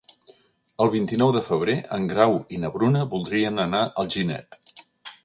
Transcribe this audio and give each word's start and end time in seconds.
El 0.85 0.89
vint-i-nou 0.93 1.33
de 1.35 1.43
febrer 1.49 1.75
en 1.97 2.07
Grau 2.13 2.33
i 2.57 2.61
na 2.63 2.71
Bruna 2.79 3.05
voldrien 3.13 3.65
anar 3.67 3.83
a 3.85 3.93
Alginet. 4.05 4.59